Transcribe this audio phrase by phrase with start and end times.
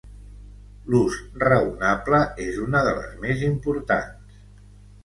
[0.93, 4.43] L'ús raonable és una de les més importants.